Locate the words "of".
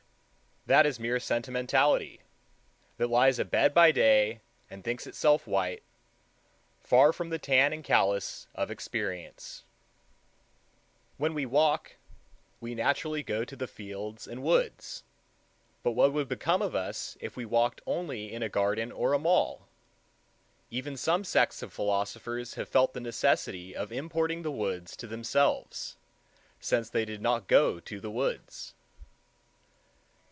8.53-8.69, 16.61-16.75, 21.63-21.73, 23.75-23.91